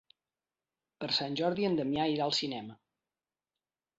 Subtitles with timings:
[1.03, 2.79] Per Sant Jordi en Damià irà al cinema.